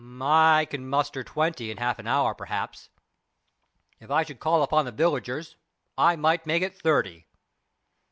"I 0.19 0.65
can 0.67 0.89
muster 0.89 1.23
twenty 1.23 1.69
in 1.69 1.77
half 1.77 1.99
an 1.99 2.07
hour, 2.07 2.33
perhaps; 2.33 2.89
if 3.99 4.09
I 4.09 4.23
should 4.23 4.39
call 4.39 4.63
upon 4.63 4.85
the 4.85 4.91
villagers, 4.91 5.57
I 5.95 6.15
might 6.15 6.47
make 6.47 6.63
it 6.63 6.73
thirty." 6.75 7.27